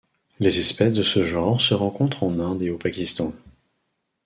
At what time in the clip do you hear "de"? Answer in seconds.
0.93-1.03